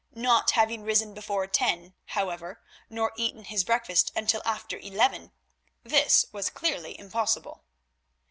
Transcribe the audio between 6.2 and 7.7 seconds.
was clearly impossible.